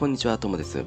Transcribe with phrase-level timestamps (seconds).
[0.00, 0.82] こんにちは、ともです。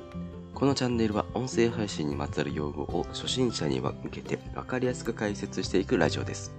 [0.55, 6.51] このチャンネルは音声配信にまつわる用語を初心者に向けてわかりやすく解説していくラジオです。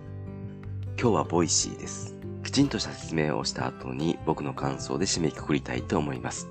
[0.97, 2.15] 今日は Voicyです。
[2.45, 6.47] きちんとした説明をした後に僕の感想で締めくくりたいと思います。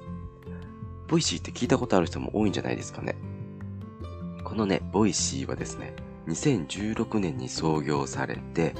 [1.08, 3.16] Voicyって聞いたことある人も多いんじゃないですかね。
[4.44, 5.96] このね、 Voicyはですね、
[6.28, 8.76] 2016年に創業されて、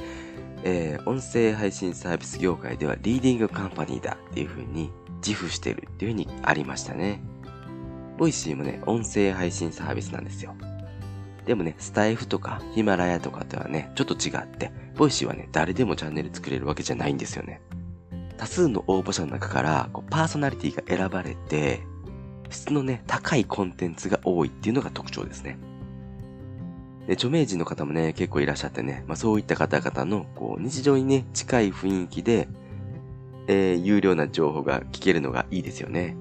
[0.66, 7.22] えー、音声配信サービス業界ではリーディングカンパニーだっていう風に自負してるっていう風にありましたね。
[8.16, 10.54] Voicyもね、音声配信サービスなんですよ。
[11.44, 17.60] でもね、スタエフとかヒマラヤとかとはね、ちょっと違って、 Voicyはね、誰でもチャンネル作れるわけじゃないんですよね。
[18.38, 21.82] 多数の応募者の中からこうパーソナリティが選ばれて、
[22.48, 25.58] 質のね、高いコンテンツが多いっていうのが特徴ですね。
[27.06, 32.48] で、著名人の方もね、結構いらっしゃってね、まあそういった方々の、こう、日常にね、近い雰囲気で、
[33.46, 36.16] えー、優良な情報が聞けるのがいいですよね。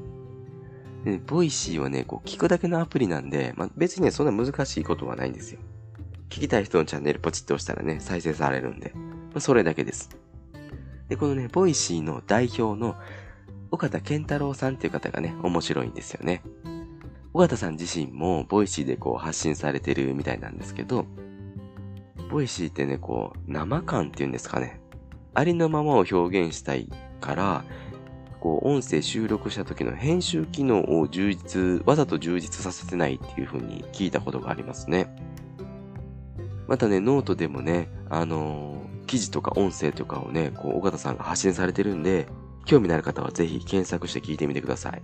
[1.06, 5.60] で、 Voicyはね、こう聞くだけのアプリなんで、まあ、別にね、そんな難しいことはないんですよ。
[6.30, 9.02] 聞きたい人のチャンネルポチッと押したらね、再生されるんで、ま
[9.36, 10.10] あ、それだけです。
[11.10, 12.96] で、このね、 Voicyの代表の
[13.72, 16.42] 緒方憲太郎さんっていう方がね、面白いんですよね。
[17.34, 21.06] 緒方さん自身も Voicyでこう発信されてるみたいなんですけど、
[22.30, 24.80] Voicyってね、こう、生感っていうんですかね。
[25.34, 26.90] ありのままを表現したい
[27.22, 27.66] から、
[28.40, 35.08] こう、音声収録した時の編集機能を充実、わざと充実させてないっていう風に聞いたことがありますね。
[36.68, 42.28] またね、ノートでもね、あのー、記事とか音声とかをね、こう、緒方さんが発信されてるんで、
[42.66, 45.02] 興味のある方はぜひ検索して聞いてみてください。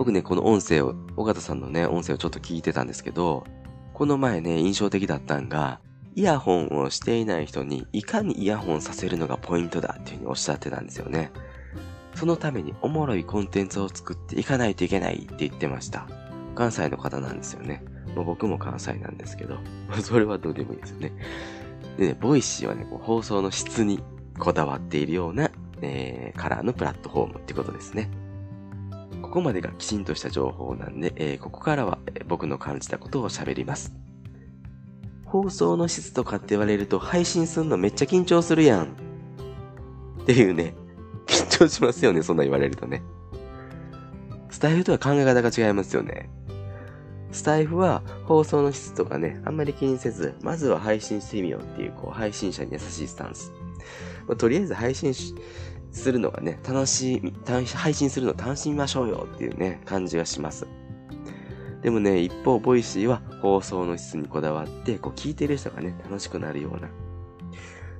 [0.00, 3.44] 僕ね、この音声を、緒方さんのね、音声をちょっと聞いてたんですけど、
[3.92, 5.78] この前ね、印象的だったんが、
[6.14, 11.30] イヤホンをしていない人にいかにイヤホンさせるのがポイントだっていうふうにおっしゃってたんですよね。
[12.14, 16.06] そのためにおもろいコンテンツを作っていかないといけないって言ってました。
[16.54, 17.84] 関西の方なんですよね。
[18.16, 19.58] まあ、僕も関西なんですけど、
[20.02, 21.12] それはどうでもいいですよね。
[21.98, 24.02] でね、 Voicyはね、こう放送の質に
[24.38, 25.50] こだわっているような、
[25.82, 28.10] えー、カラーのプラットフォームってことですね。
[29.30, 33.94] ここまでがきちんとした情報なんで、えー、ここからは僕の感じたことを喋ります。
[35.24, 38.96] 放送の質とかって言われると配信すんのめっちゃ緊張するやん。
[40.22, 40.74] っていうね、
[41.28, 43.04] 緊張しますよね、そんな言われるとね。
[44.50, 46.28] スタイフとは考え方が違いますよね。
[47.30, 53.52] スタイフは放送の質とかね、あんまり気にせず、まずは配信してみようっていう、こう、配信者に優しいスタンス。
[54.26, 55.36] まあ、とりあえず配信し
[55.92, 60.66] するのがね、楽しみ、配信するの楽しみましょうよっていうね、感じがします。
[61.82, 66.88] でもね、一方、 Voicy は放送の質にこだわって、こう聞いてる人がね、楽しくなるような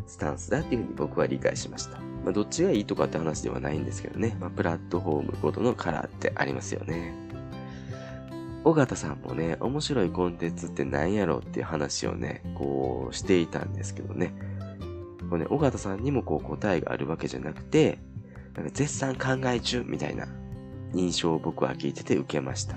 [0.07, 1.99] スタンスだっていうふうに僕は理解しました。
[2.25, 7.15] まあ、どっちがいいとかって話ではないんですけどね、まあ、プラットフォームごとのカラーってありますよね。
[8.65, 14.35] 緒方さんもね、面白いコンテンツって何やろうっていう話をね、こうしていたんですけどね。
[15.31, 17.99] こうね、尾形さんにもこう答えがあるわけじゃなくて、
[18.55, 20.27] なんか絶賛考え中みたいな
[20.93, 22.77] 印象を僕は聞いてて受けました。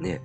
[0.00, 0.22] ね、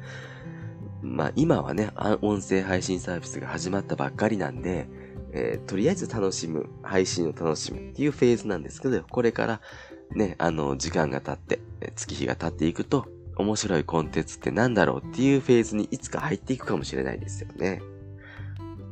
[1.01, 1.91] まあ今はね、
[2.21, 4.87] 音声配信サービスが始まったばっかりなんで、
[5.33, 9.61] えー、とりあえず楽しむ、配信を楽しむっていうフェーズなんですけど、これから
[10.11, 11.59] ね、あの、時間が経って、
[11.95, 13.07] 月日が経っていくと、
[13.37, 17.81] 面白いコンテンツって何だろうっていうフェーズにいつか入っていくかもしれないですよね。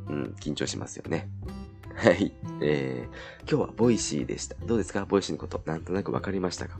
[0.08, 1.30] うん、緊張しますよね。
[1.94, 2.32] はい。
[2.60, 4.56] えー、今日は Voicy でした。
[4.66, 5.04] どうですか？
[5.06, 6.78] Voicy のこと、なんとなくわかりましたか？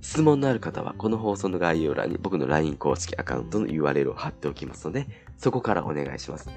[0.00, 5.06] 質問のある方は、この放送の概要欄に僕の LINE 公式アカウントの URL を貼っておきますので、
[5.36, 6.48] そこからお願いします。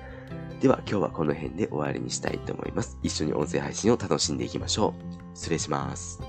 [0.61, 2.97] では今日はこの辺で終わりにしたいと思います。
[3.03, 4.95] 一緒に音声配信を楽しんでいきましょ
[5.33, 5.35] う。
[5.35, 6.21] 失礼します。